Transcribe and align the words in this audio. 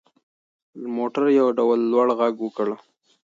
موټر 0.95 1.23
یو 1.39 1.47
ډول 1.57 1.79
لوړ 1.91 2.07
غږ 2.19 2.35
وکړ. 2.41 2.67